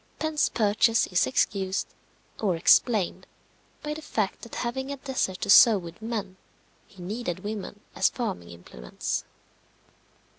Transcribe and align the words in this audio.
Penn's 0.17 0.49
purchase 0.49 1.05
is 1.05 1.27
excused, 1.27 1.93
or 2.39 2.55
explained, 2.55 3.27
by 3.83 3.93
the 3.93 4.01
fact 4.01 4.41
that 4.41 4.55
having 4.55 4.91
a 4.91 4.97
desert 4.97 5.41
to 5.41 5.49
sow 5.51 5.77
with 5.77 6.01
men, 6.01 6.37
he 6.87 7.03
needed 7.03 7.41
women 7.43 7.81
as 7.93 8.09
farming 8.09 8.49
implements. 8.49 9.25